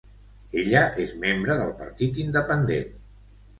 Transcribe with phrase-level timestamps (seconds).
[0.61, 3.01] Ella és membre del Partit Independent.